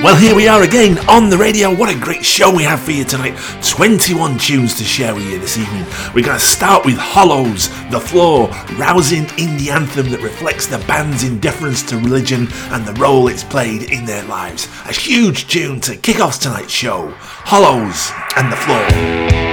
Well, 0.00 0.14
here 0.14 0.36
we 0.36 0.46
are 0.46 0.62
again 0.62 0.96
on 1.08 1.28
the 1.28 1.36
radio. 1.36 1.74
What 1.74 1.92
a 1.92 1.98
great 1.98 2.24
show 2.24 2.54
we 2.54 2.62
have 2.62 2.80
for 2.80 2.92
you 2.92 3.02
tonight. 3.02 3.36
21 3.66 4.38
tunes 4.38 4.76
to 4.78 4.84
share 4.84 5.12
with 5.12 5.24
you 5.28 5.40
this 5.40 5.58
evening. 5.58 5.84
We're 6.14 6.24
going 6.24 6.38
to 6.38 6.44
start 6.44 6.86
with 6.86 6.96
Hollows, 6.96 7.68
The 7.90 7.98
Floor, 7.98 8.46
rousing 8.78 9.24
indie 9.38 9.72
anthem 9.72 10.08
that 10.10 10.22
reflects 10.22 10.66
the 10.66 10.78
band's 10.86 11.24
indifference 11.24 11.82
to 11.88 11.96
religion 11.96 12.46
and 12.70 12.86
the 12.86 12.94
role 12.94 13.26
it's 13.26 13.42
played 13.42 13.90
in 13.90 14.04
their 14.04 14.22
lives. 14.24 14.68
A 14.86 14.92
huge 14.92 15.48
tune 15.48 15.80
to 15.80 15.96
kick 15.96 16.20
off 16.20 16.38
tonight's 16.38 16.72
show. 16.72 17.12
Hollows 17.18 18.12
and 18.36 18.52
The 18.52 18.56
Floor. 18.56 19.47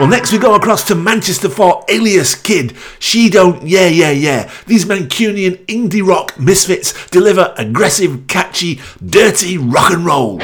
Well, 0.00 0.08
next 0.08 0.32
we 0.32 0.38
go 0.38 0.54
across 0.54 0.82
to 0.84 0.94
Manchester 0.94 1.50
for 1.50 1.84
Alias 1.90 2.34
Kid. 2.34 2.74
She 2.98 3.28
don't, 3.28 3.66
yeah, 3.66 3.86
yeah, 3.86 4.10
yeah. 4.10 4.50
These 4.66 4.86
Mancunian 4.86 5.62
indie 5.66 6.02
rock 6.02 6.40
misfits 6.40 6.94
deliver 7.08 7.52
aggressive, 7.58 8.26
catchy, 8.26 8.80
dirty 9.04 9.58
rock 9.58 9.90
and 9.90 10.06
roll. 10.06 10.40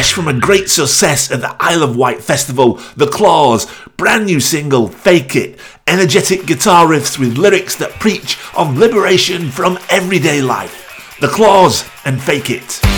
Fresh 0.00 0.14
from 0.14 0.28
a 0.28 0.40
great 0.40 0.70
success 0.70 1.30
at 1.30 1.42
the 1.42 1.54
Isle 1.60 1.82
of 1.82 1.94
Wight 1.94 2.22
Festival, 2.22 2.80
The 2.96 3.06
Clause, 3.06 3.70
brand 3.98 4.24
new 4.24 4.40
single, 4.40 4.88
Fake 4.88 5.36
It, 5.36 5.60
energetic 5.86 6.46
guitar 6.46 6.86
riffs 6.86 7.18
with 7.18 7.36
lyrics 7.36 7.76
that 7.76 7.90
preach 8.00 8.38
of 8.56 8.78
liberation 8.78 9.50
from 9.50 9.78
everyday 9.90 10.40
life. 10.40 11.18
The 11.20 11.28
Clause 11.28 11.86
and 12.06 12.18
Fake 12.18 12.48
It. 12.48 12.89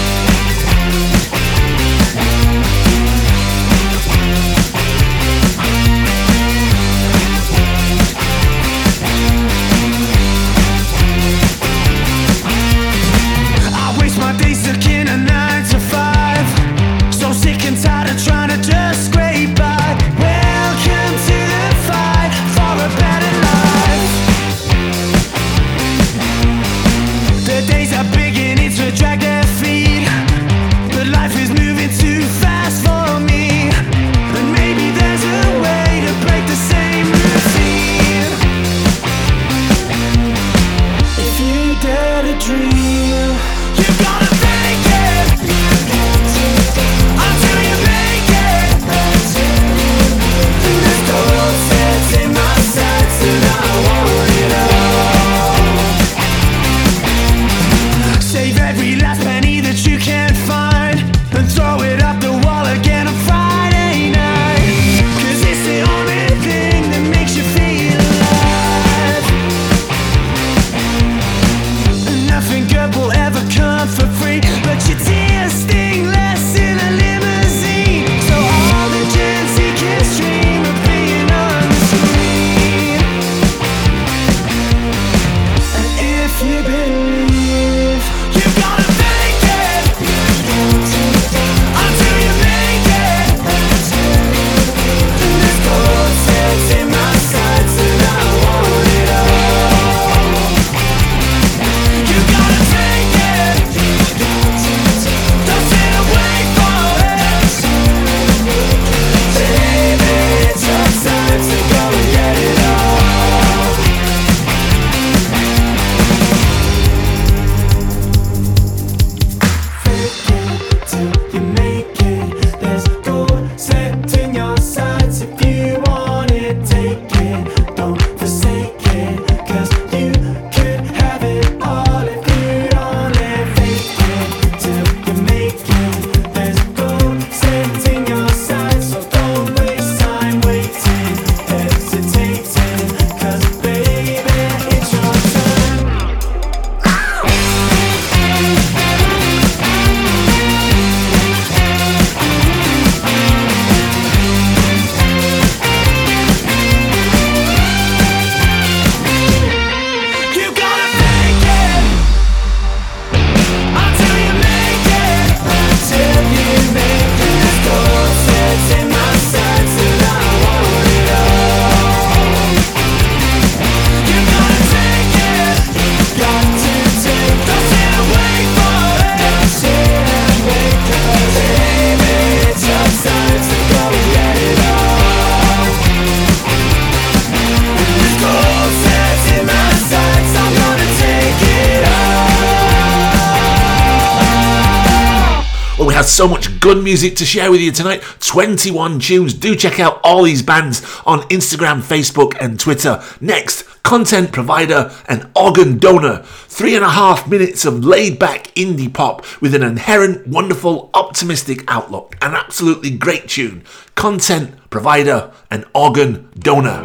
So 196.12 196.28
much 196.28 196.60
good 196.60 196.84
music 196.84 197.16
to 197.16 197.24
share 197.24 197.50
with 197.50 197.60
you 197.60 197.72
tonight. 197.72 198.02
21 198.20 199.00
tunes. 199.00 199.32
Do 199.32 199.56
check 199.56 199.80
out 199.80 199.98
all 200.04 200.22
these 200.22 200.42
bands 200.42 200.82
on 201.06 201.20
Instagram, 201.22 201.80
Facebook, 201.80 202.36
and 202.38 202.60
Twitter. 202.60 203.02
Next, 203.20 203.62
content 203.82 204.30
provider 204.30 204.94
and 205.08 205.28
organ 205.34 205.78
donor. 205.78 206.22
Three 206.22 206.76
and 206.76 206.84
a 206.84 206.90
half 206.90 207.28
minutes 207.28 207.64
of 207.64 207.84
laid 207.84 208.18
back 208.18 208.48
indie 208.54 208.92
pop 208.92 209.24
with 209.40 209.54
an 209.54 209.62
inherent, 209.62 210.26
wonderful, 210.26 210.90
optimistic 210.92 211.64
outlook. 211.66 212.16
An 212.20 212.34
absolutely 212.34 212.90
great 212.90 213.28
tune. 213.28 213.64
Content 213.94 214.54
provider 214.68 215.32
and 215.50 215.64
organ 215.74 216.28
donor. 216.38 216.84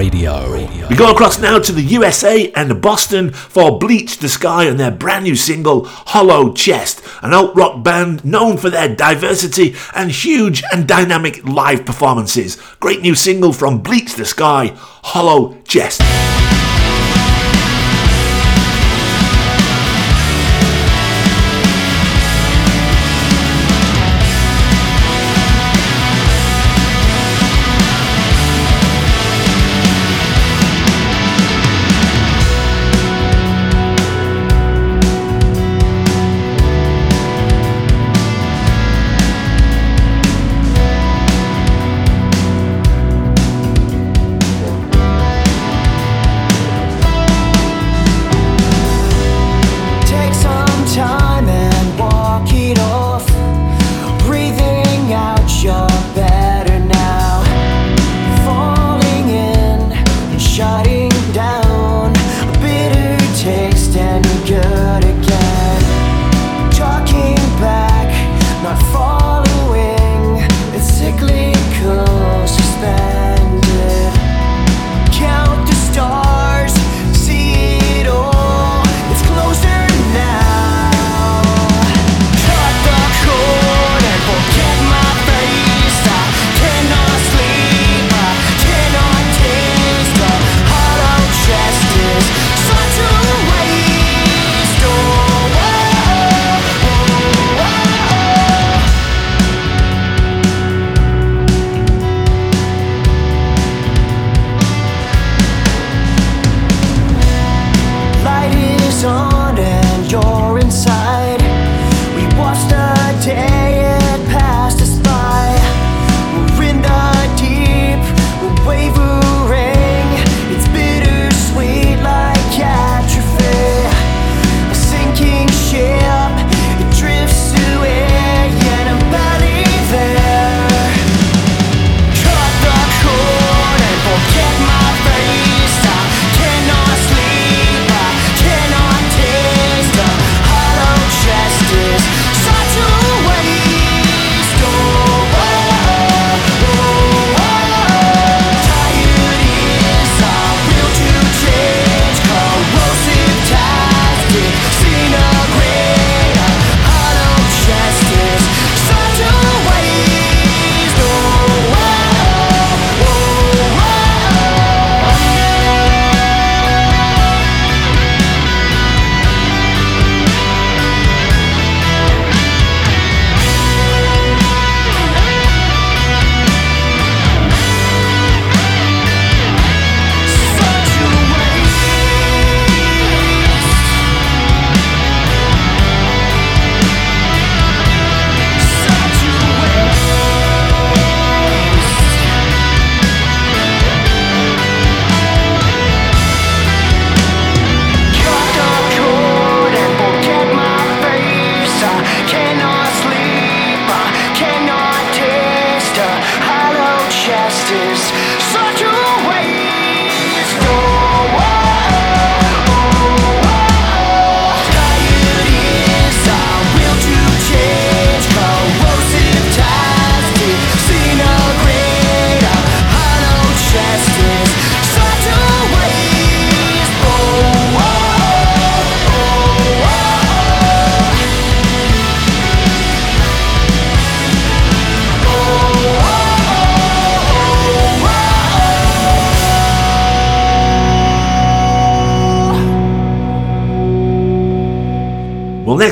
Radio. 0.00 0.50
We 0.88 0.96
go 0.96 1.10
across 1.10 1.38
now 1.38 1.58
to 1.58 1.72
the 1.72 1.82
USA 1.82 2.50
and 2.52 2.80
Boston 2.80 3.30
for 3.32 3.78
Bleach 3.78 4.16
the 4.16 4.30
Sky 4.30 4.64
and 4.64 4.80
their 4.80 4.90
brand 4.90 5.24
new 5.24 5.36
single 5.36 5.84
Hollow 5.84 6.54
Chest, 6.54 7.02
an 7.20 7.34
alt 7.34 7.54
rock 7.54 7.84
band 7.84 8.24
known 8.24 8.56
for 8.56 8.70
their 8.70 8.88
diversity 8.96 9.74
and 9.94 10.10
huge 10.10 10.62
and 10.72 10.88
dynamic 10.88 11.46
live 11.46 11.84
performances. 11.84 12.56
Great 12.80 13.02
new 13.02 13.14
single 13.14 13.52
from 13.52 13.82
Bleach 13.82 14.14
the 14.14 14.24
Sky, 14.24 14.72
Hollow 14.74 15.58
Chest. 15.64 16.00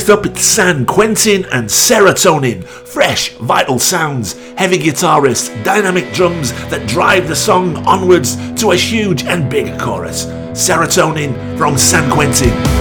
Next 0.08 0.20
up, 0.20 0.24
it's 0.24 0.40
San 0.40 0.86
Quentin 0.86 1.44
and 1.52 1.68
Serotonin. 1.68 2.64
Fresh, 2.64 3.34
vital 3.34 3.78
sounds, 3.78 4.32
heavy 4.54 4.78
guitarists, 4.78 5.52
dynamic 5.64 6.14
drums 6.14 6.50
that 6.70 6.88
drive 6.88 7.28
the 7.28 7.36
song 7.36 7.76
onwards 7.86 8.36
to 8.54 8.70
a 8.70 8.74
huge 8.74 9.24
and 9.24 9.50
big 9.50 9.78
chorus. 9.78 10.24
Serotonin 10.54 11.58
from 11.58 11.76
San 11.76 12.10
Quentin. 12.10 12.77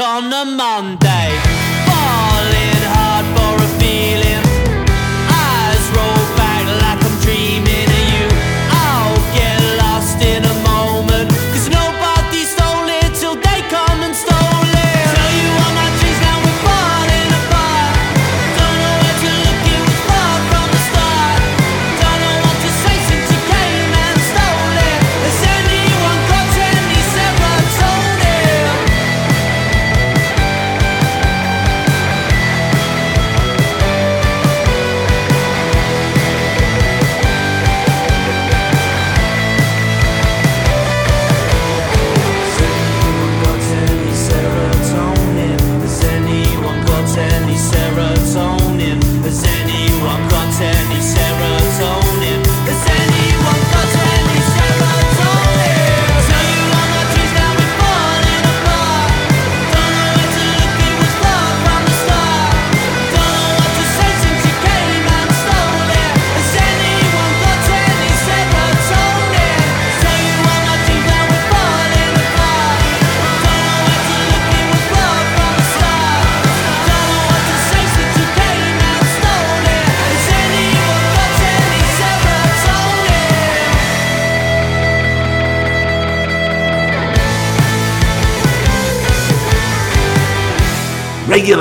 on 0.00 0.32
a 0.32 0.44
Monday. 0.44 1.39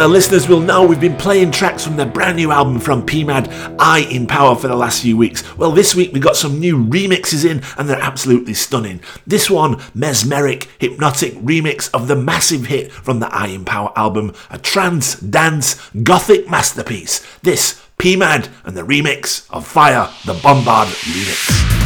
our 0.01 0.07
listeners 0.07 0.47
will 0.47 0.59
know 0.59 0.85
we've 0.85 0.99
been 0.99 1.17
playing 1.17 1.51
tracks 1.51 1.83
from 1.83 1.95
their 1.95 2.05
brand 2.05 2.37
new 2.37 2.51
album 2.51 2.79
from 2.79 3.05
PMAD, 3.05 3.75
I 3.79 3.99
in 3.99 4.27
Power, 4.27 4.55
for 4.55 4.67
the 4.67 4.75
last 4.75 5.01
few 5.01 5.17
weeks. 5.17 5.57
Well, 5.57 5.71
this 5.71 5.95
week 5.95 6.13
we 6.13 6.19
got 6.19 6.35
some 6.35 6.59
new 6.59 6.77
remixes 6.77 7.43
in, 7.43 7.63
and 7.77 7.89
they're 7.89 7.99
absolutely 7.99 8.53
stunning. 8.53 9.01
This 9.25 9.49
one, 9.49 9.81
mesmeric, 9.93 10.69
hypnotic 10.77 11.33
remix 11.35 11.89
of 11.93 12.07
the 12.07 12.15
massive 12.15 12.67
hit 12.67 12.91
from 12.91 13.19
the 13.19 13.33
I 13.33 13.47
in 13.47 13.65
Power 13.65 13.91
album, 13.95 14.33
a 14.49 14.57
trance, 14.57 15.19
dance, 15.19 15.89
gothic 16.03 16.49
masterpiece. 16.49 17.25
This, 17.41 17.83
PMAD, 17.97 18.49
and 18.65 18.77
the 18.77 18.83
remix 18.83 19.49
of 19.49 19.65
Fire, 19.65 20.09
the 20.25 20.39
Bombard 20.41 20.87
remix. 20.87 21.78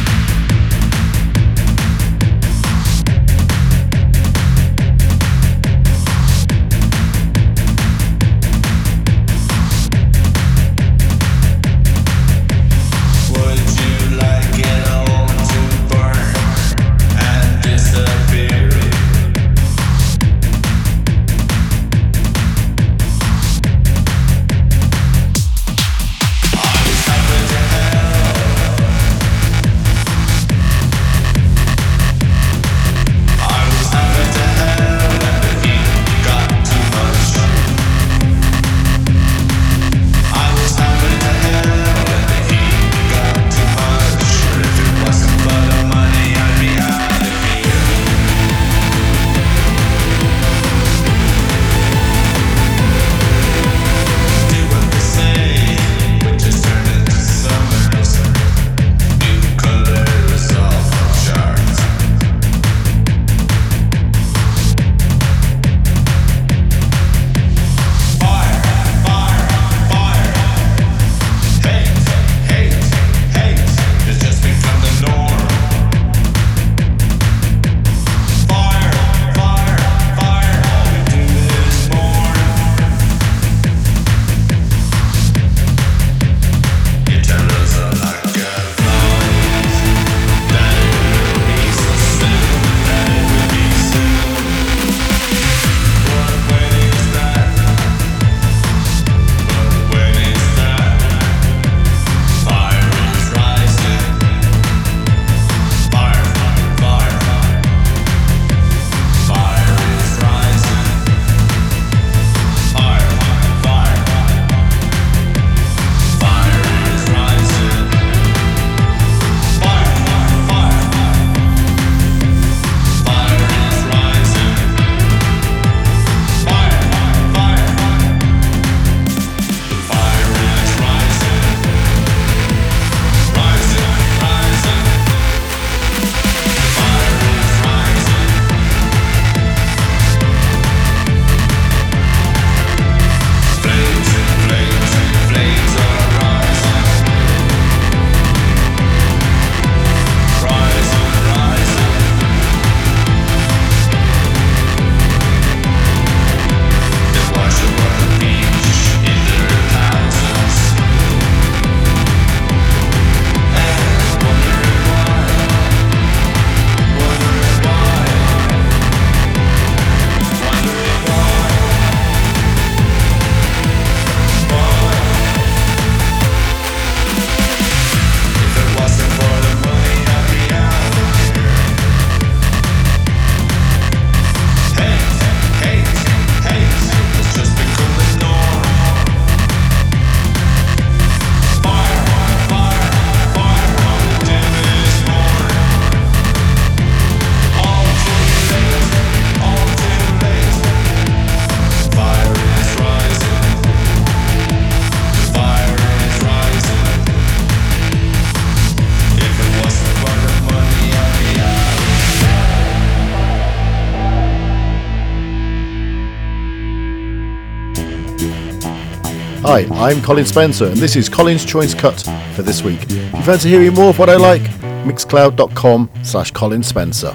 I'm 219.84 220.00
Colin 220.00 220.24
Spencer, 220.24 220.64
and 220.68 220.78
this 220.78 220.96
is 220.96 221.10
Colin's 221.10 221.44
Choice 221.44 221.74
Cut 221.74 222.00
for 222.34 222.40
this 222.40 222.62
week. 222.62 222.80
If 222.84 223.12
you 223.12 223.22
fancy 223.22 223.50
hearing 223.50 223.74
more 223.74 223.90
of 223.90 223.98
what 223.98 224.08
I 224.08 224.16
like, 224.16 224.40
mixcloud.com 224.86 225.90
slash 226.02 226.30
Colin 226.30 226.62
Spencer. 226.62 227.14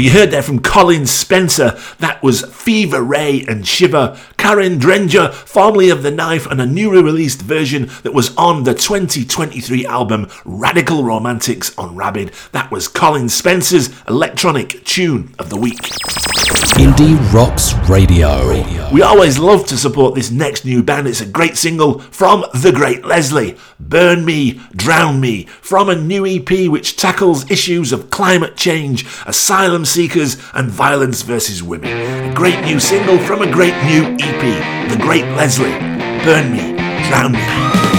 You 0.00 0.12
heard 0.12 0.30
there 0.30 0.42
from 0.42 0.60
Colin 0.60 1.04
Spencer. 1.04 1.78
That 1.98 2.22
was 2.22 2.46
Fever 2.46 3.02
Ray 3.02 3.44
and 3.46 3.68
Shiver. 3.68 4.18
Karin 4.38 4.78
Dreijer, 4.78 5.30
formerly 5.30 5.90
of 5.90 6.02
The 6.02 6.10
Knife, 6.10 6.46
and 6.46 6.58
a 6.58 6.64
newly 6.64 7.02
released 7.02 7.42
version 7.42 7.90
that 8.02 8.14
was 8.14 8.34
on 8.38 8.64
the 8.64 8.72
2023 8.72 9.84
album 9.84 10.30
Radical 10.46 11.04
Romantics 11.04 11.76
on 11.76 11.96
Rabid. 11.96 12.32
That 12.52 12.70
was 12.70 12.88
Colin 12.88 13.28
Spencer's 13.28 13.90
electronic 14.08 14.82
tune 14.86 15.34
of 15.38 15.50
the 15.50 15.58
week. 15.58 15.76
Indie 16.78 17.16
Rocks 17.32 17.74
Radio. 17.88 18.90
We 18.92 19.02
always 19.02 19.38
love 19.38 19.66
to 19.66 19.76
support 19.76 20.14
this 20.14 20.30
next 20.30 20.64
new 20.64 20.82
band. 20.82 21.06
It's 21.06 21.20
a 21.20 21.26
great 21.26 21.56
single 21.56 21.98
from 22.00 22.44
the 22.54 22.72
great 22.72 23.04
Leslie. 23.04 23.56
Burn 23.78 24.24
Me, 24.24 24.60
Drown 24.74 25.20
Me, 25.20 25.44
from 25.44 25.88
a 25.88 25.96
new 25.96 26.26
EP 26.26 26.68
which 26.70 26.96
tackles 26.96 27.50
issues 27.50 27.92
of 27.92 28.10
climate 28.10 28.56
change, 28.56 29.06
asylum 29.26 29.84
seekers, 29.84 30.36
and 30.54 30.70
violence 30.70 31.22
versus 31.22 31.62
women. 31.62 31.90
A 32.30 32.34
great 32.34 32.64
new 32.64 32.80
single 32.80 33.18
from 33.18 33.42
a 33.42 33.50
great 33.50 33.74
new 33.84 34.04
EP. 34.20 34.90
The 34.90 34.98
great 35.02 35.24
Leslie. 35.36 35.78
Burn 36.24 36.52
Me, 36.52 36.76
Drown 37.08 37.32
Me. 37.32 37.89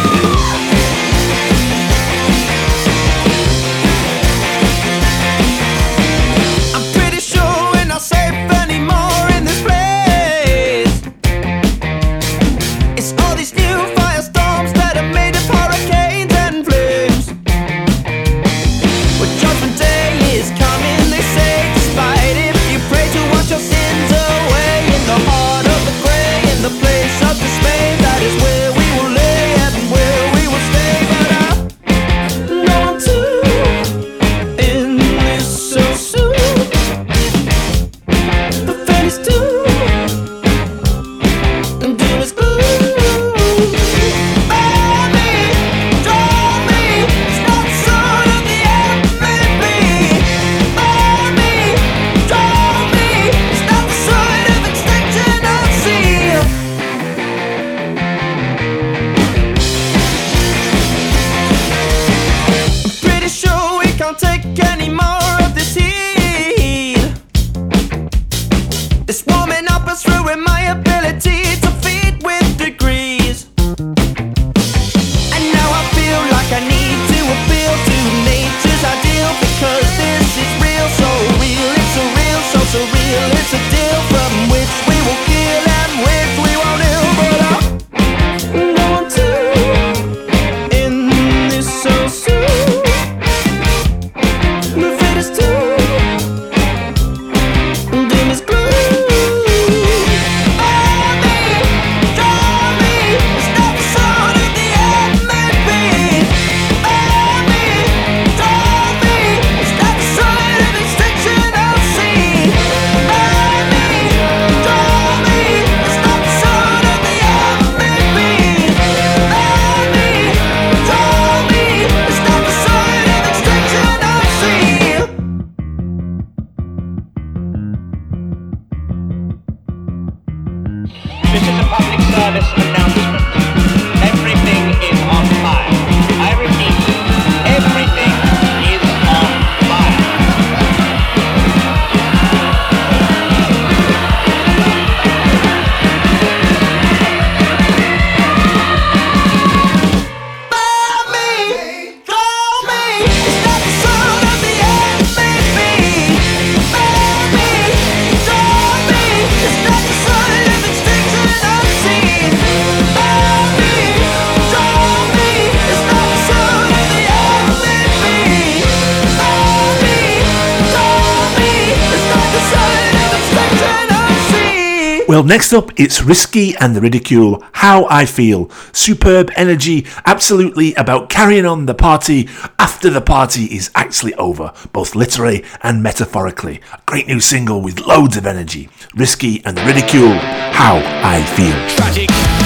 Next 175.42 175.54
up, 175.54 175.72
it's 175.76 176.02
Riskee 176.02 176.56
and 176.60 176.76
the 176.76 176.82
Ridicule, 176.82 177.44
How 177.54 177.88
I 177.90 178.06
Feel. 178.06 178.52
Superb 178.74 179.32
energy, 179.36 179.88
absolutely 180.06 180.76
about 180.76 181.10
carrying 181.10 181.48
on 181.48 181.66
the 181.66 181.74
party 181.74 182.30
after 182.60 182.92
the 182.92 183.02
party 183.02 183.46
is 183.46 183.72
actually 183.74 184.14
over, 184.14 184.54
both 184.72 184.94
literally 184.94 185.44
and 185.64 185.82
metaphorically. 185.82 186.62
A 186.72 186.80
great 186.86 187.08
new 187.08 187.20
single 187.20 187.60
with 187.60 187.80
loads 187.80 188.18
of 188.18 188.28
energy. 188.28 188.70
Riskee 188.96 189.42
and 189.44 189.58
the 189.58 189.66
Ridicule, 189.66 190.14
How 190.14 190.78
I 191.04 191.24
Feel. 191.24 191.76
Tragic. 191.76 192.41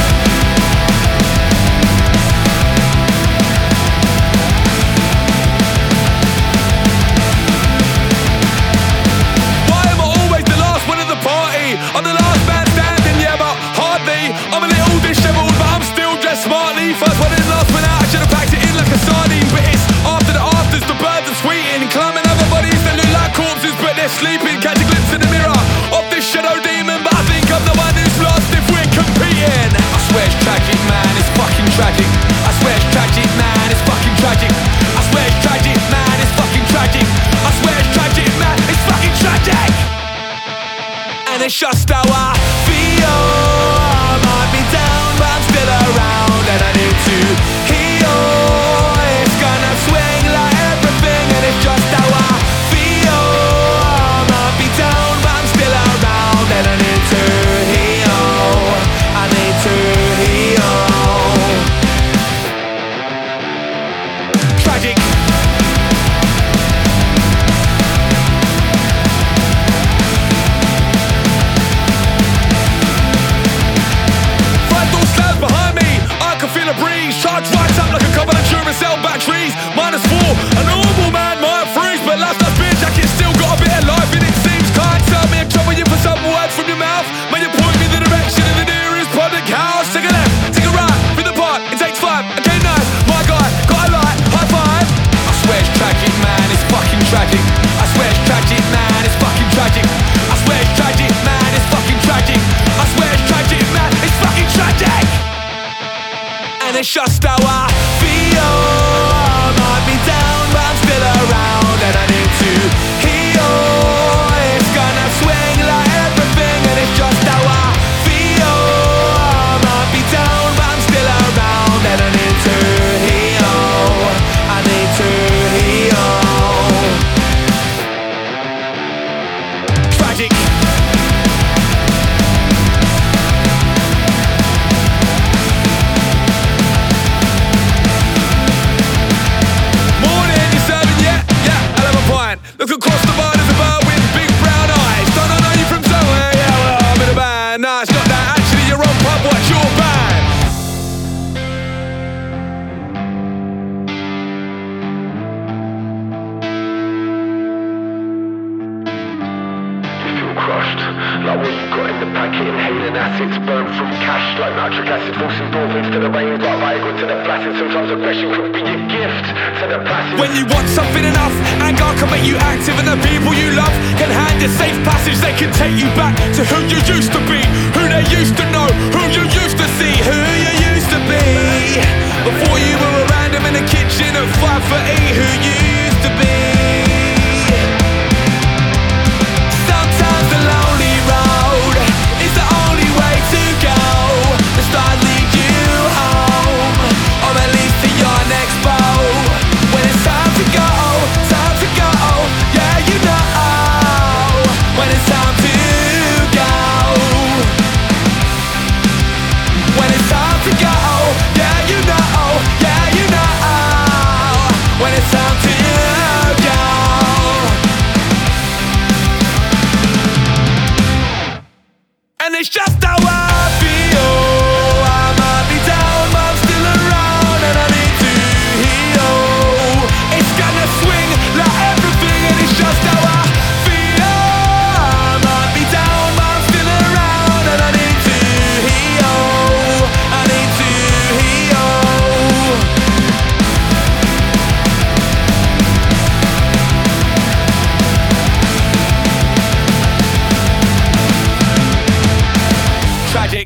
najszastała 41.45 42.33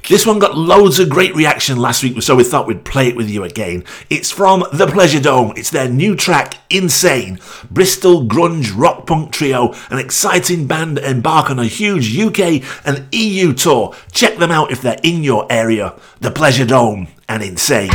This 0.10 0.26
one 0.26 0.40
got 0.40 0.58
loads 0.58 0.98
of 0.98 1.08
great 1.08 1.36
reaction 1.36 1.78
last 1.78 2.02
week, 2.02 2.20
so 2.24 2.36
we 2.36 2.44
thought 2.44 2.66
we'd 2.66 2.84
play 2.84 3.10
it 3.10 3.16
with 3.16 3.30
you 3.30 3.44
again. 3.44 3.84
It's 4.10 4.32
from 4.32 4.66
The 4.74 4.88
Pleasure 4.88 5.20
Dome. 5.20 5.54
It's 5.56 5.70
their 5.70 5.88
new 5.88 6.16
track, 6.16 6.58
Insane. 6.72 7.40
Bristol 7.70 8.26
grunge 8.26 8.74
rock 8.76 9.06
punk 9.06 9.32
trio, 9.32 9.76
an 9.92 10.00
exciting 10.00 10.66
band 10.66 10.98
embark 10.98 11.52
on 11.52 11.60
a 11.60 11.66
huge 11.66 12.18
UK 12.18 12.64
and 12.88 13.08
EU 13.14 13.54
tour. 13.54 13.96
Check 14.12 14.38
them 14.38 14.50
out 14.50 14.72
if 14.72 14.82
they're 14.82 15.00
in 15.04 15.24
your 15.24 15.46
area. 15.48 15.94
The 16.22 16.32
Pleasure 16.32 16.66
Dome 16.66 17.10
and 17.28 17.44
Insane. 17.44 17.92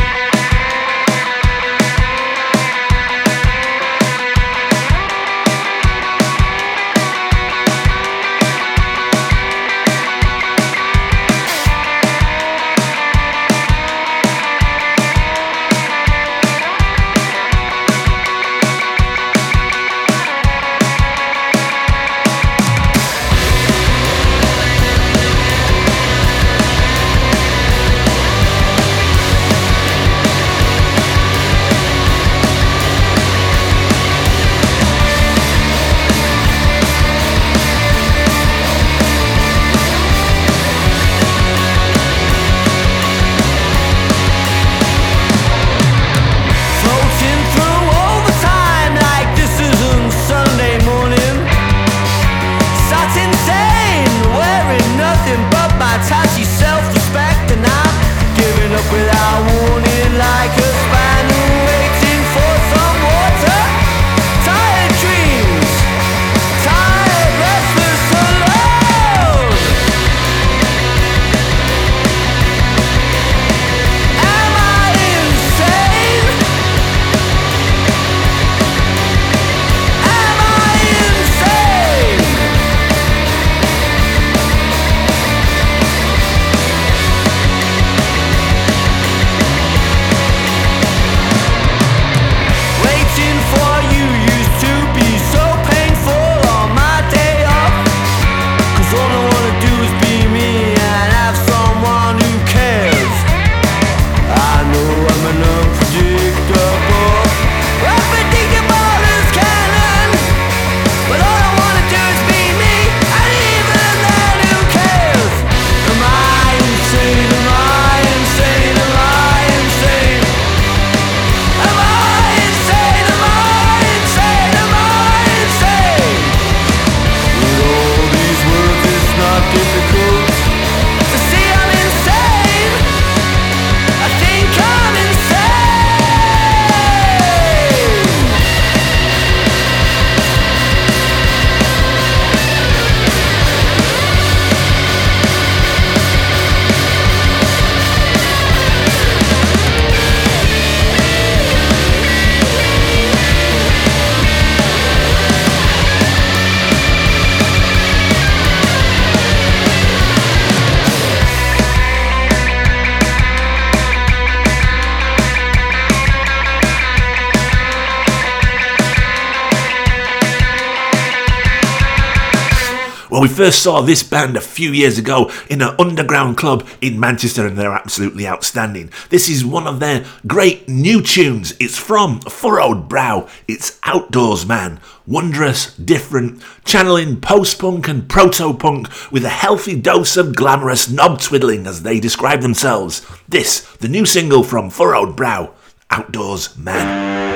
first 173.45 173.63
saw 173.63 173.83
this 173.83 174.03
band 174.03 174.39
a 174.39 174.41
few 174.41 174.71
years 174.71 174.97
ago 174.97 175.31
in 175.51 175.61
an 175.61 175.77
underground 175.79 176.35
club 176.35 176.67
in 176.81 176.99
Manchester, 176.99 177.47
and 177.47 177.59
they're 177.59 177.75
absolutely 177.75 178.27
outstanding. 178.27 178.91
This 179.11 179.29
is 179.29 179.45
one 179.45 179.67
of 179.67 179.81
their 179.81 180.07
great 180.27 180.67
new 180.67 181.03
tunes. 181.03 181.53
It's 181.61 181.77
from 181.77 182.21
Furrowed 182.21 182.89
Brow, 182.89 183.29
it's 183.47 183.79
Outdoors 183.83 184.47
Man. 184.47 184.81
Wondrous, 185.07 185.77
different, 185.77 186.43
channeling 186.65 187.21
post 187.21 187.59
punk 187.59 187.87
and 187.87 188.09
proto 188.09 188.55
punk 188.55 188.89
with 189.13 189.27
a 189.27 189.41
healthy 189.45 189.79
dose 189.79 190.17
of 190.17 190.35
glamorous 190.35 190.89
knob 190.89 191.21
twiddling 191.21 191.67
as 191.67 191.83
they 191.83 192.01
describe 192.01 192.41
themselves. 192.41 193.07
This, 193.29 193.61
the 193.77 193.89
new 193.89 194.07
single 194.07 194.43
from 194.43 194.71
Furrowed 194.71 195.17
Brow, 195.17 195.53
Outdoors 195.91 196.57
Man. 196.57 197.34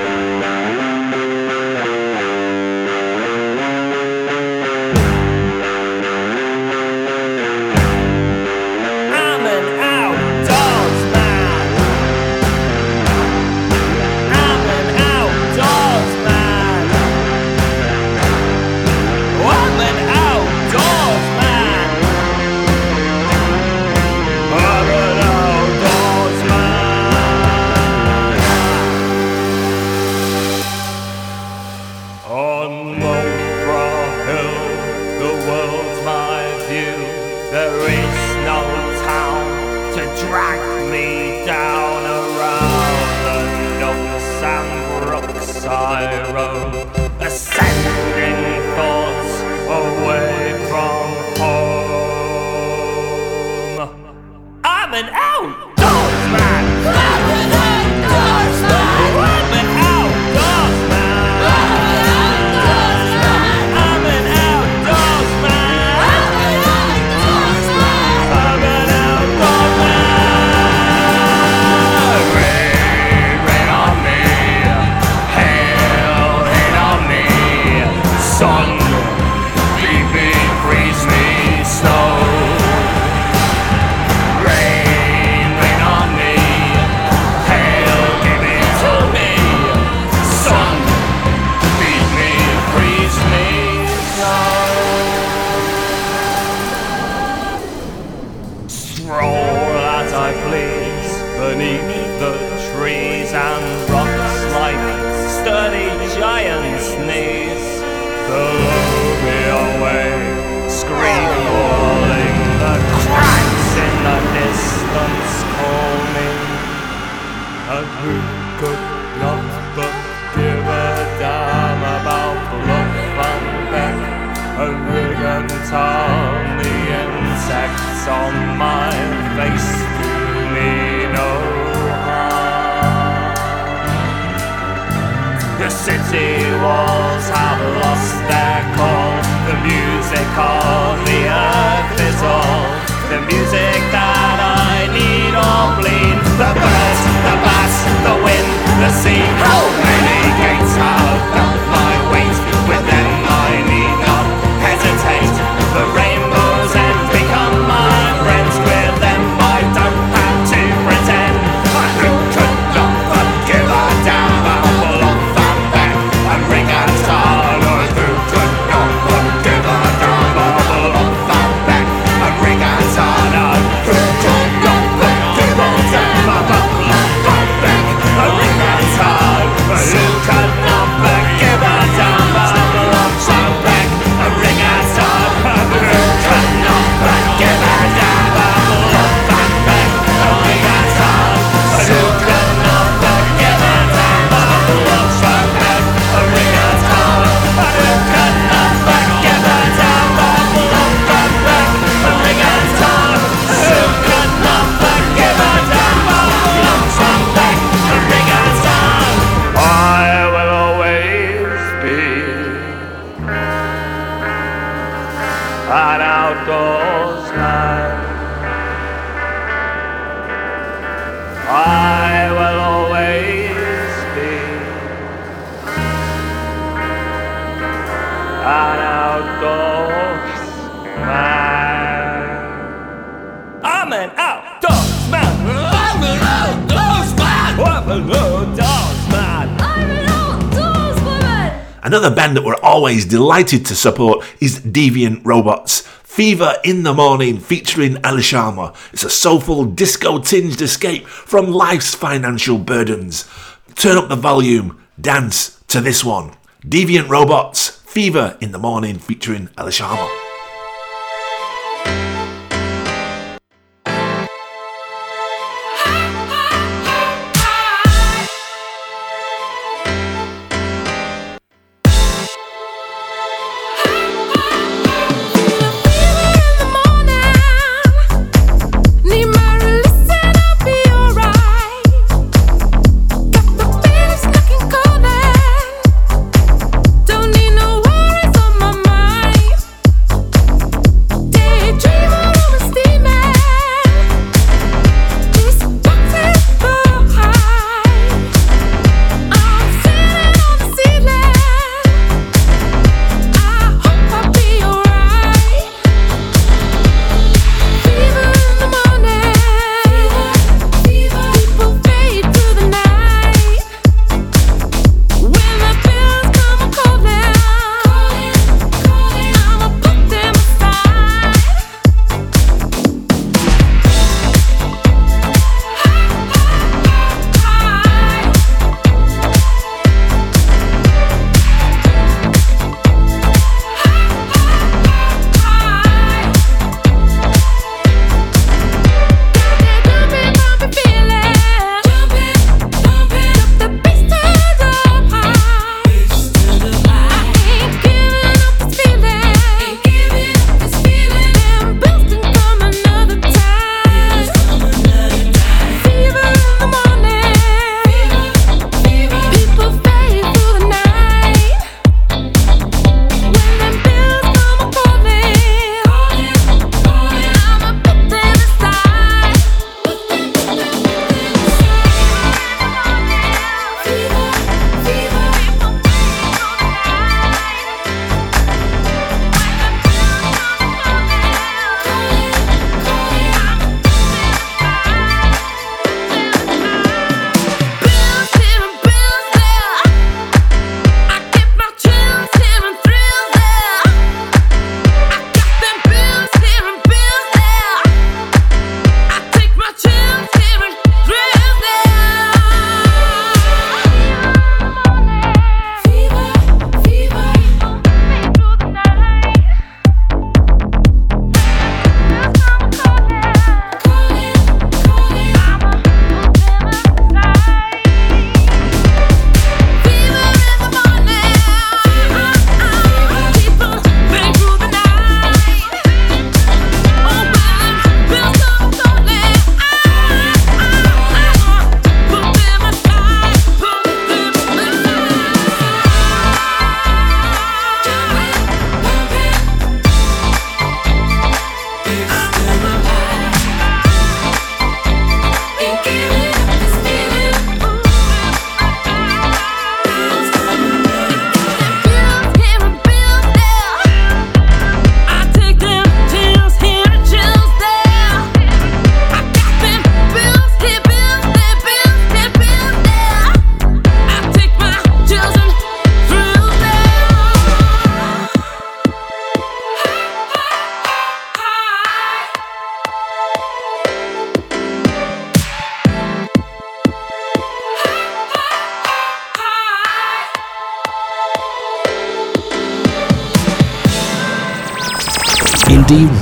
Another 241.99 242.14
band 242.14 242.36
that 242.36 242.44
we're 242.44 242.55
always 242.62 243.05
delighted 243.05 243.66
to 243.66 243.74
support 243.74 244.24
is 244.40 244.61
Deviant 244.61 245.20
Robots. 245.24 245.80
Fever 246.05 246.55
in 246.62 246.84
the 246.84 246.94
Morning 246.94 247.40
featuring 247.40 247.94
Elishama. 247.96 248.72
It's 248.92 249.03
a 249.03 249.11
soulful, 249.11 249.64
disco 249.64 250.20
tinged 250.20 250.61
escape 250.61 251.09
from 251.09 251.51
life's 251.51 251.96
financial 251.96 252.57
burdens. 252.57 253.28
Turn 253.74 253.99
up 253.99 254.09
the 254.09 254.14
volume, 254.14 254.80
dance 255.01 255.61
to 255.66 255.80
this 255.80 256.05
one. 256.05 256.36
Deviant 256.64 257.09
Robots, 257.09 257.80
Fever 257.80 258.38
in 258.40 258.53
the 258.53 258.61
Morning 258.61 259.01
featuring 259.01 259.49
El 259.59 259.66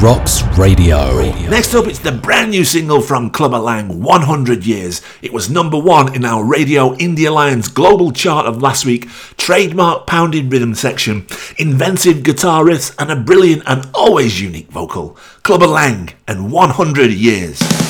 Rocks 0.03 0.43
Radio. 0.59 1.23
Next 1.49 1.75
up, 1.75 1.87
it's 1.87 1.99
the 1.99 2.13
brand 2.13 2.51
new 2.51 2.65
single 2.65 3.01
from 3.01 3.31
Klubber 3.31 3.59
Lang, 3.59 4.03
100 4.03 4.67
Years. 4.67 5.01
It 5.23 5.33
was 5.33 5.49
number 5.49 5.79
one 5.79 6.15
in 6.15 6.25
our 6.25 6.45
Radio 6.45 6.95
Indie 6.97 7.27
Alliance 7.27 7.69
global 7.69 8.13
chart 8.13 8.45
of 8.45 8.61
last 8.61 8.85
week. 8.85 9.09
Trademark 9.39 10.07
pounding 10.07 10.51
rhythm 10.51 10.75
section, 10.75 11.27
inventive 11.57 12.23
guitar 12.23 12.65
riffs, 12.65 12.95
and 12.99 13.11
a 13.11 13.17
brilliant 13.17 13.63
and 13.67 13.89
always 13.95 14.41
unique 14.41 14.69
vocal. 14.69 15.17
Klubber 15.43 15.67
Lang 15.67 16.11
and 16.29 16.53
100 16.53 17.11
Years. 17.11 17.86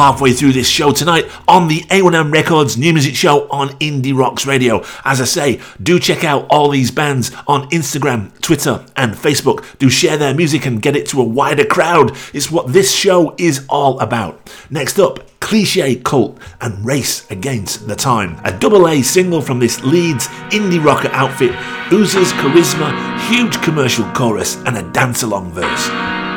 Halfway 0.00 0.32
through 0.32 0.50
this 0.50 0.66
show 0.66 0.92
tonight 0.92 1.30
on 1.46 1.68
the 1.68 1.80
A1M 1.90 2.32
Records 2.32 2.78
New 2.78 2.94
Music 2.94 3.14
Show 3.14 3.46
on 3.50 3.68
Indie 3.80 4.16
Rocks 4.16 4.46
Radio. 4.46 4.82
As 5.04 5.20
I 5.20 5.26
say, 5.26 5.60
do 5.82 6.00
check 6.00 6.24
out 6.24 6.46
all 6.48 6.70
these 6.70 6.90
bands 6.90 7.30
on 7.46 7.68
Instagram, 7.68 8.32
Twitter, 8.40 8.82
and 8.96 9.12
Facebook. 9.12 9.76
Do 9.78 9.90
share 9.90 10.16
their 10.16 10.32
music 10.32 10.64
and 10.64 10.80
get 10.80 10.96
it 10.96 11.06
to 11.08 11.20
a 11.20 11.24
wider 11.24 11.66
crowd. 11.66 12.16
It's 12.32 12.50
what 12.50 12.72
this 12.72 12.94
show 12.94 13.34
is 13.36 13.66
all 13.68 14.00
about. 14.00 14.50
Next 14.70 14.98
up, 14.98 15.20
Cliche 15.38 15.96
Cult 15.96 16.38
and 16.62 16.82
Race 16.82 17.30
Against 17.30 17.86
the 17.86 17.94
Time. 17.94 18.40
A 18.44 18.58
double 18.58 18.88
A 18.88 19.02
single 19.02 19.42
from 19.42 19.58
this 19.58 19.84
Leeds 19.84 20.28
indie 20.48 20.82
rocker 20.82 21.08
outfit 21.08 21.50
oozes 21.92 22.32
charisma, 22.32 22.90
huge 23.28 23.60
commercial 23.60 24.10
chorus, 24.12 24.56
and 24.64 24.78
a 24.78 24.92
dance 24.92 25.24
along 25.24 25.52
verse. 25.52 25.90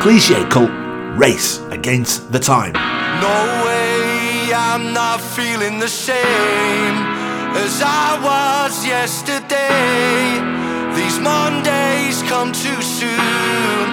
Cliche 0.04 0.44
Cult, 0.50 0.83
Race 1.16 1.60
Against 1.70 2.32
the 2.32 2.40
Time. 2.40 2.74
No 2.74 3.64
way, 3.64 4.52
I'm 4.52 4.94
not 4.94 5.22
feeling 5.22 5.78
the 5.78 5.88
same 5.88 6.96
as 7.54 7.84
I 7.86 8.18
was 8.18 8.84
yesterday. 8.84 10.42
These 10.96 11.20
Mondays 11.20 12.24
come 12.24 12.52
too 12.52 12.82
soon. 12.82 13.86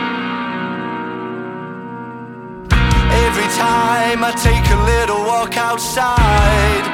Every 3.26 3.50
time 3.52 4.24
I 4.24 4.32
take 4.40 4.66
a 4.72 4.80
little 4.88 5.22
walk 5.26 5.58
outside, 5.58 6.84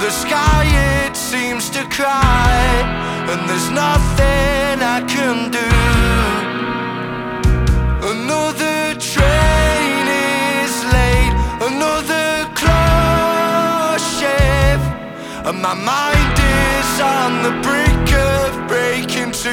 the 0.00 0.10
sky 0.10 0.64
it 1.04 1.14
seems 1.14 1.68
to 1.70 1.84
cry, 1.90 2.80
and 3.28 3.46
there's 3.46 3.70
nothing 3.70 4.80
I 4.80 5.04
can 5.06 5.50
do. 5.50 6.45
And 15.46 15.62
my 15.62 15.74
mind 15.74 16.38
is 16.38 17.00
on 17.00 17.42
the 17.44 17.52
brink 17.62 18.12
of 18.12 18.66
breaking 18.66 19.30
too. 19.30 19.50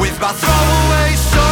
With 0.00 0.18
my 0.20 0.32
throwaway 0.32 1.14
soul. 1.16 1.47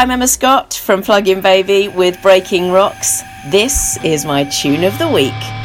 I'm 0.00 0.10
Emma 0.10 0.28
Scott 0.28 0.72
from 0.72 1.02
Plug-in 1.02 1.42
Baby 1.42 1.88
with 1.88 2.22
Breaking 2.22 2.72
Rocks. 2.72 3.22
This 3.48 4.02
is 4.02 4.24
my 4.24 4.44
tune 4.44 4.82
of 4.82 4.96
the 4.96 5.06
week. 5.06 5.59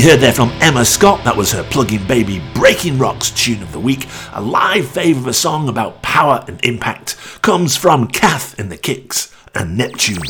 We 0.00 0.06
heard 0.06 0.20
there 0.20 0.32
from 0.32 0.50
Emma 0.62 0.82
Scott, 0.86 1.24
that 1.24 1.36
was 1.36 1.52
her 1.52 1.62
plug-in 1.62 2.06
baby 2.06 2.42
Breaking 2.54 2.96
Rocks 2.96 3.30
tune 3.30 3.62
of 3.62 3.70
the 3.70 3.78
week. 3.78 4.08
A 4.32 4.40
live 4.40 4.86
fave 4.86 5.18
of 5.18 5.26
a 5.26 5.34
song 5.34 5.68
about 5.68 6.00
power 6.00 6.42
and 6.48 6.58
impact 6.64 7.18
comes 7.42 7.76
from 7.76 8.08
Kath 8.08 8.58
and 8.58 8.72
the 8.72 8.78
Kicks 8.78 9.30
and 9.54 9.76
Neptune. 9.76 10.22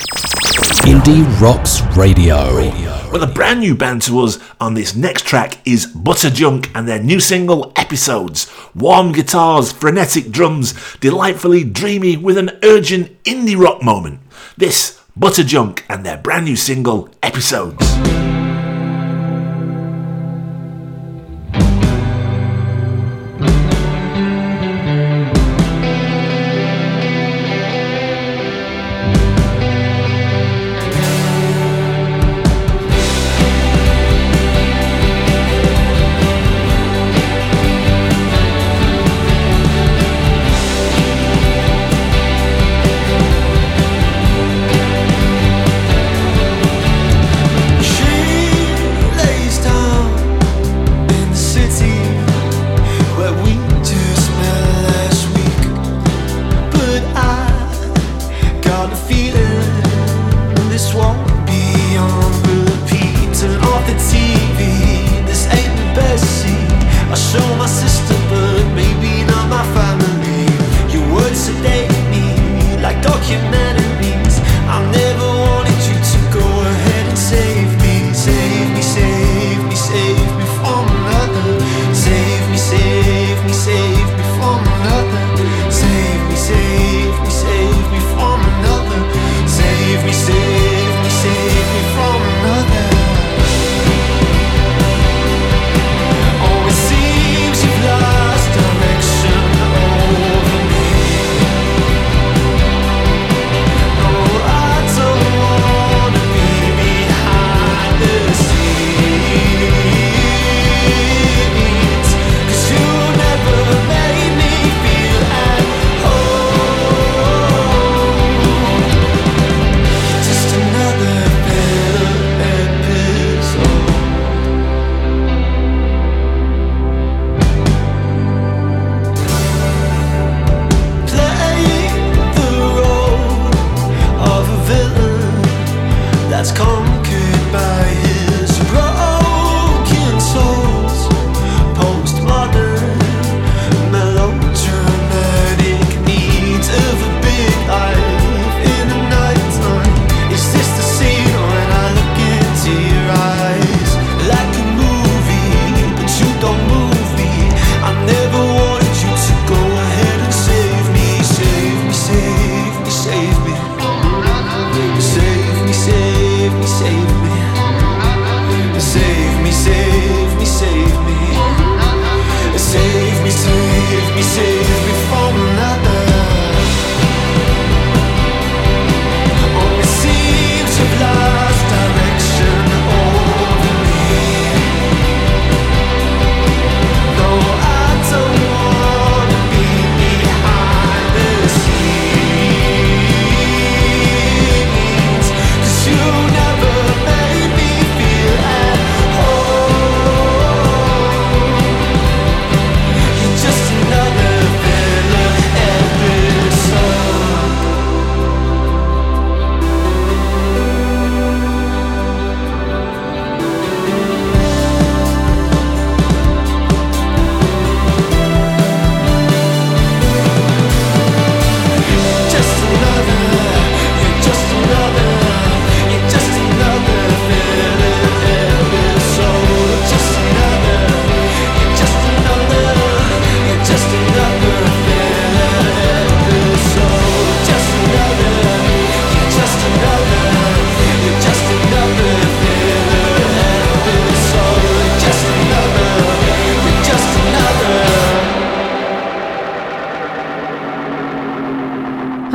Indie 0.82 1.24
Rocks 1.40 1.82
Radio. 1.96 2.52
Well, 3.12 3.22
a 3.22 3.28
brand 3.28 3.60
new 3.60 3.76
band 3.76 4.02
to 4.02 4.18
us 4.18 4.40
on 4.60 4.74
this 4.74 4.96
next 4.96 5.24
track 5.24 5.58
is 5.64 5.86
ButterJunk 5.86 6.72
and 6.74 6.88
their 6.88 7.00
new 7.00 7.20
single 7.20 7.72
Episodes. 7.76 8.52
Warm 8.74 9.12
guitars, 9.12 9.70
frenetic 9.70 10.32
drums, 10.32 10.74
delightfully 10.96 11.62
dreamy 11.62 12.16
with 12.16 12.38
an 12.38 12.58
urgent 12.64 13.22
indie 13.22 13.56
rock 13.56 13.84
moment. 13.84 14.18
This 14.56 15.00
ButterJunk 15.16 15.84
and 15.88 16.04
their 16.04 16.16
brand 16.16 16.46
new 16.46 16.56
single 16.56 17.08
Episodes. 17.22 17.86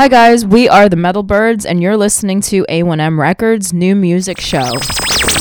Hi, 0.05 0.09
guys, 0.09 0.45
we 0.45 0.69
are 0.69 0.87
the 0.87 0.95
Metal 0.95 1.23
Byrds, 1.23 1.65
and 1.65 1.81
you're 1.81 1.97
listening 1.97 2.39
to 2.41 2.63
A1M 2.69 3.17
Records' 3.17 3.73
new 3.73 3.95
music 3.95 4.39
show. 4.39 4.75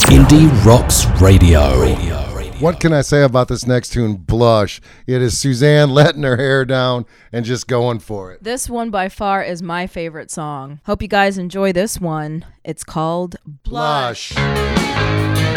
Indie 0.08 0.48
Rocks 0.64 1.04
Radio. 1.20 1.84
What 2.60 2.80
can 2.80 2.94
I 2.94 3.02
say 3.02 3.24
about 3.24 3.48
this 3.48 3.66
next 3.66 3.90
tune, 3.90 4.14
Blush? 4.14 4.80
It 5.06 5.20
is 5.20 5.36
Suzanne 5.36 5.90
letting 5.90 6.22
her 6.22 6.38
hair 6.38 6.64
down 6.64 7.04
and 7.30 7.44
just 7.44 7.68
going 7.68 7.98
for 7.98 8.32
it. 8.32 8.42
This 8.42 8.70
one 8.70 8.88
by 8.88 9.10
far 9.10 9.42
is 9.42 9.62
my 9.62 9.86
favorite 9.86 10.30
song. 10.30 10.80
Hope 10.86 11.02
you 11.02 11.08
guys 11.08 11.36
enjoy 11.36 11.74
this 11.74 12.00
one. 12.00 12.46
It's 12.64 12.84
called 12.84 13.36
Blush. 13.44 14.32
I 14.34 15.53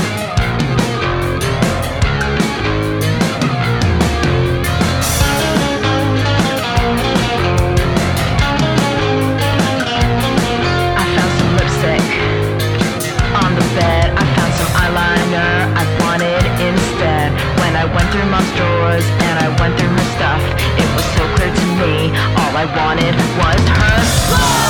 mom's 18.30 18.52
drawers 18.56 19.06
and 19.28 19.40
I 19.40 19.48
went 19.60 19.80
through 19.80 19.90
her 19.90 20.10
stuff, 20.18 20.42
it 20.78 20.88
was 20.96 21.06
so 21.16 21.24
clear 21.36 21.54
to 21.54 21.66
me. 21.80 22.12
All 22.36 22.54
I 22.56 22.66
wanted 22.76 23.16
was 23.40 23.62
her 23.80 24.00
blush. 24.30 24.67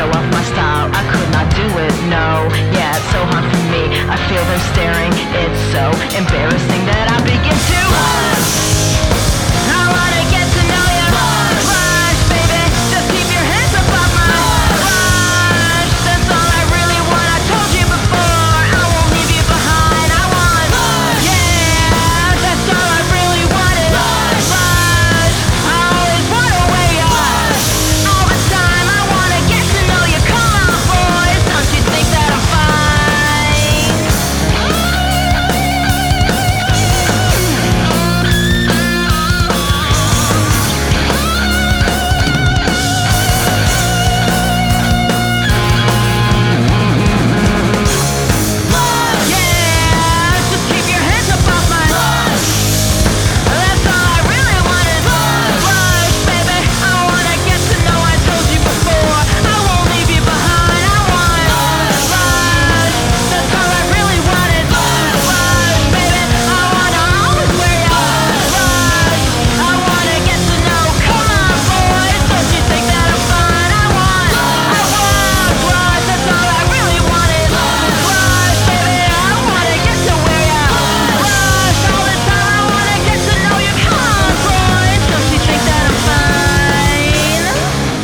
Show 0.00 0.08
off 0.16 0.32
my 0.32 0.42
style. 0.44 0.88
I 0.96 1.02
could 1.12 1.30
not 1.30 1.46
do 1.52 1.66
it, 1.84 1.94
no. 2.08 2.48
Yeah, 2.72 2.96
it's 2.96 3.10
so 3.12 3.20
hard 3.28 3.44
for 3.52 3.62
me. 3.68 3.84
I 4.08 4.16
feel 4.28 4.44
them 4.48 4.62
staring. 4.72 5.12
It's 5.44 5.60
so 5.76 5.84
embarrassing 6.16 6.82
that 6.88 7.06
I 7.12 7.18
begin 7.28 7.58
to 7.68 7.78
blush. 7.92 9.09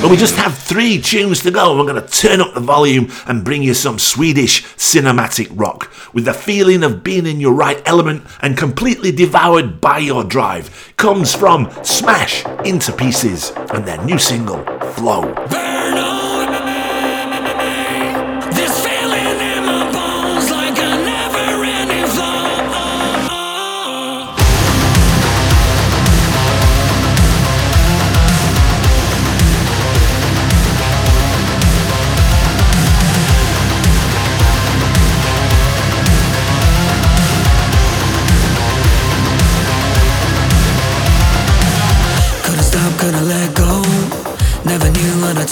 But 0.07 0.13
we 0.13 0.19
just 0.19 0.37
have 0.37 0.57
three 0.57 1.03
tunes 1.03 1.43
to 1.43 1.51
go. 1.51 1.77
We're 1.77 1.93
going 1.93 2.01
to 2.01 2.09
turn 2.09 2.41
up 2.41 2.55
the 2.55 2.61
volume 2.61 3.11
and 3.27 3.45
bring 3.45 3.65
you 3.65 3.75
some 3.75 3.99
Swedish 3.99 4.63
cinematic 4.77 5.49
rock 5.51 5.93
with 6.15 6.27
the 6.27 6.33
feeling 6.33 6.85
of 6.85 7.03
being 7.03 7.27
in 7.27 7.41
your 7.41 7.55
right 7.55 7.83
element 7.85 8.25
and 8.39 8.57
completely 8.57 9.11
devoured 9.11 9.81
by 9.81 9.99
your 9.99 10.23
drive. 10.23 10.95
Comes 10.97 11.35
from 11.35 11.73
Smash 11.83 12.47
Into 12.65 12.93
Pieces 12.93 13.51
and 13.73 13.85
their 13.85 14.01
new 14.05 14.21
single, 14.21 14.65
Flow. 14.93 15.35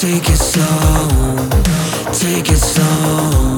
Take 0.05 0.29
it 0.29 0.37
slow. 0.37 1.09
Take 2.13 2.51
it 2.51 2.59
slow. 2.59 3.54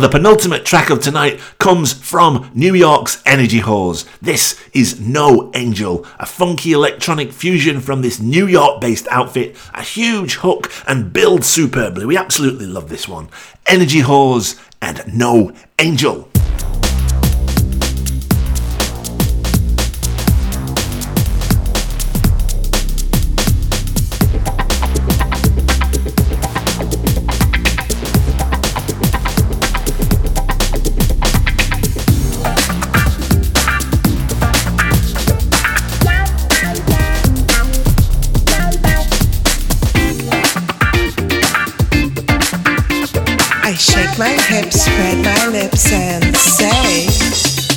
The 0.00 0.08
penultimate 0.08 0.64
track 0.64 0.88
of 0.88 1.00
tonight 1.00 1.38
comes 1.58 1.92
from 1.92 2.50
New 2.54 2.74
York's 2.74 3.22
Energy 3.26 3.60
Whores. 3.60 4.06
This 4.22 4.58
is 4.72 4.98
No 4.98 5.50
Angel, 5.54 6.06
a 6.18 6.24
funky 6.24 6.72
electronic 6.72 7.32
fusion 7.32 7.80
from 7.80 8.00
this 8.00 8.18
New 8.18 8.46
York 8.46 8.80
based 8.80 9.06
outfit, 9.10 9.56
a 9.74 9.82
huge 9.82 10.36
hook 10.36 10.72
and 10.86 11.12
build 11.12 11.44
superbly. 11.44 12.06
We 12.06 12.16
absolutely 12.16 12.66
love 12.66 12.88
this 12.88 13.06
one. 13.06 13.28
Energy 13.66 14.00
Whores 14.00 14.58
and 14.80 15.02
No 15.12 15.52
Angel. 15.78 16.29
My 44.20 44.28
hips, 44.52 44.82
spread 44.82 45.16
my 45.24 45.46
lips, 45.46 45.90
and 45.90 46.36
say, 46.36 47.08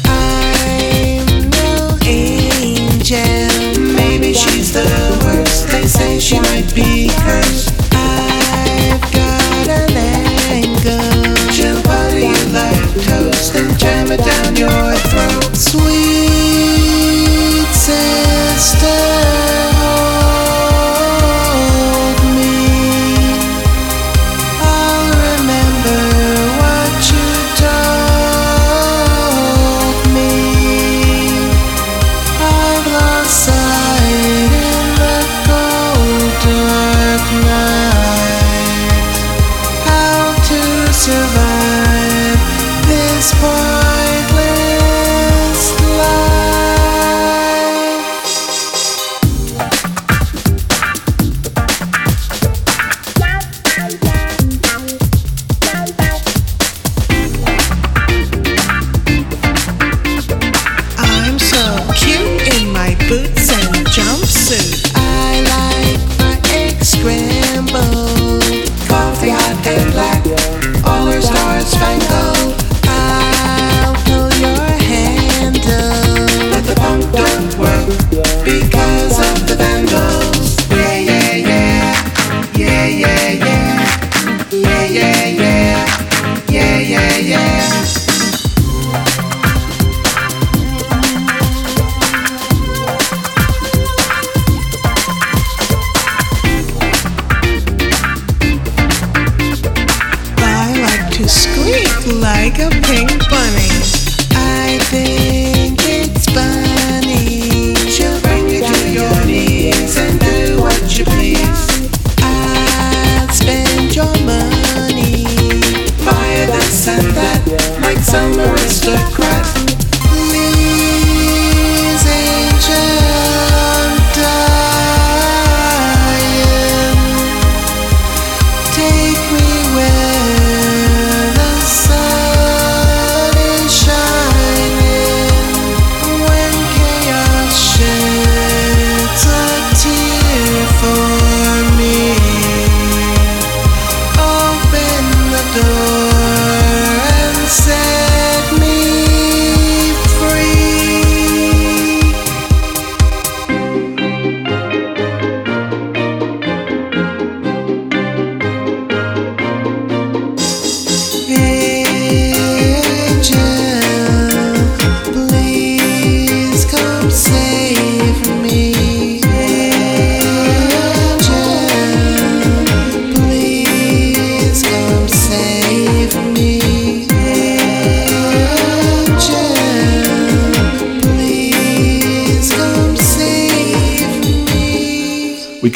I'm 0.03 1.49
no 1.51 1.97
angel. 2.05 3.79
Maybe 3.79 4.33
she's 4.33 4.73
the 4.73 4.83
worst. 5.23 5.69
They 5.69 5.85
say 5.85 6.19
she 6.19 6.41
might 6.41 6.69
be 6.75 7.07
cursed. 7.23 7.71
I've 7.93 9.01
got 9.13 9.67
an 9.69 9.95
angle. 10.51 11.35
She'll 11.53 11.81
butter 11.83 12.19
you 12.19 12.35
like 12.51 12.91
toast 13.07 13.55
and 13.55 13.79
jam 13.79 14.11
it 14.11 14.19
down 14.19 14.57
your 14.57 14.95
throat. 15.07 15.55
Sweet 15.55 16.02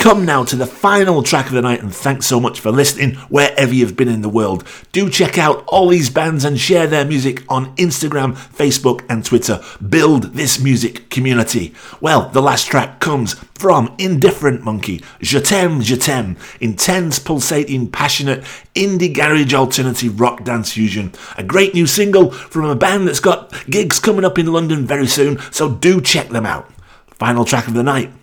come 0.08 0.24
now 0.24 0.42
to 0.42 0.56
the 0.56 0.66
final 0.66 1.22
track 1.22 1.48
of 1.48 1.52
the 1.52 1.62
night, 1.62 1.84
and 1.84 1.94
thanks 1.94 2.26
so 2.26 2.40
much 2.40 2.62
for 2.62 2.72
listening 2.72 3.14
wherever 3.28 3.74
you've 3.74 3.98
been 3.98 4.08
in 4.08 4.22
the 4.22 4.30
world. 4.30 4.66
Do 4.94 5.10
check 5.10 5.38
out 5.38 5.66
all 5.68 5.90
these 5.90 6.10
bands 6.10 6.46
and 6.46 6.58
share 6.58 6.88
their 6.88 7.04
music 7.04 7.44
on 7.50 7.76
Instagram, 7.76 8.34
Facebook, 8.34 9.06
and 9.10 9.26
Twitter. 9.26 9.62
Build 9.90 10.34
this 10.34 10.62
music 10.62 11.10
community. 11.10 11.74
Well, 12.00 12.30
the 12.30 12.42
last 12.42 12.68
track 12.68 13.02
comes 13.02 13.34
from 13.56 13.94
Indifferent 13.98 14.64
Monkey, 14.64 15.04
Je 15.20 15.42
t'aime, 15.42 15.82
je 15.82 15.98
t'aime, 15.98 16.38
intense, 16.62 17.20
pulsating, 17.20 17.92
passionate, 17.92 18.46
indie 18.76 19.14
garage 19.14 19.54
alternative 19.54 20.22
rock 20.22 20.46
dance 20.46 20.72
fusion. 20.72 21.12
A 21.38 21.44
great 21.44 21.74
new 21.74 21.86
single 21.86 22.32
from 22.32 22.64
a 22.64 22.78
band 22.78 23.10
that's 23.10 23.20
got 23.20 23.52
gigs 23.70 24.00
coming 24.00 24.24
up 24.24 24.40
in 24.40 24.54
London 24.54 24.88
very 24.88 25.08
soon, 25.08 25.38
so 25.52 25.70
do 25.70 26.00
check 26.00 26.30
them 26.30 26.46
out. 26.46 26.72
Final 27.08 27.44
track 27.44 27.68
of 27.68 27.74
the 27.74 27.84
night. 27.84 28.14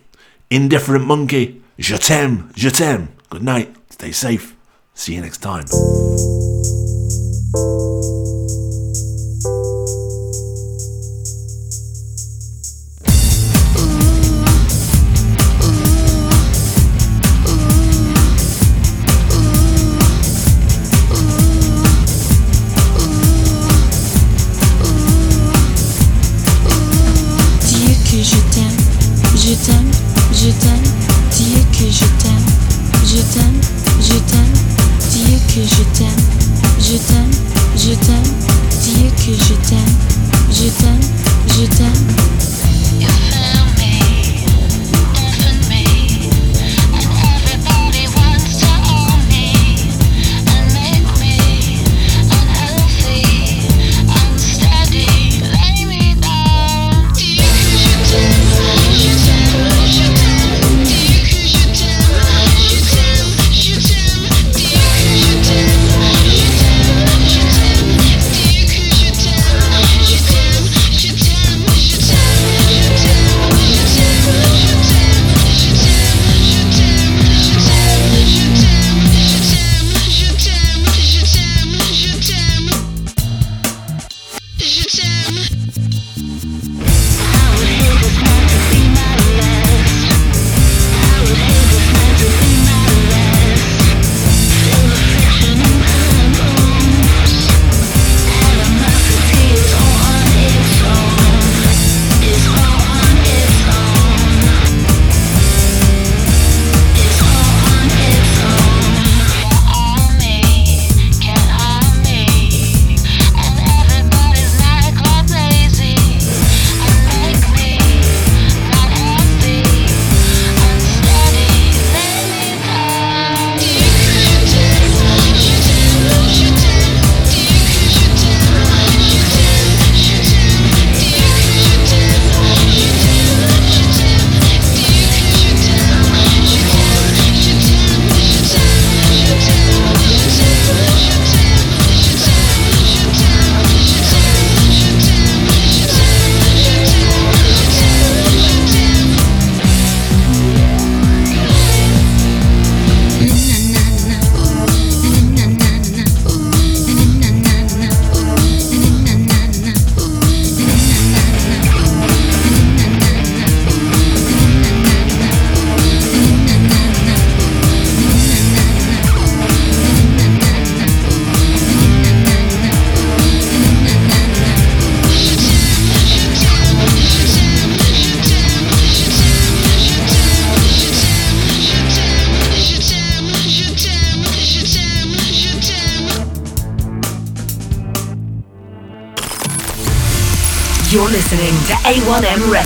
Indifferent 0.49 1.05
Monkey, 1.05 1.61
Je 1.77 1.95
t'aime, 1.95 2.49
je 2.55 2.69
t'aime. 2.69 3.07
Good 3.29 3.43
night, 3.43 3.69
stay 3.89 4.11
safe. 4.11 4.55
See 4.93 5.15
you 5.15 5.21
next 5.21 5.41
time. 5.41 5.65